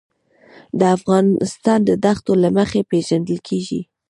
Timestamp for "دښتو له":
2.03-2.49